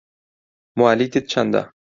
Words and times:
موالیدت 0.77 1.25
چەندە؟ 1.31 1.61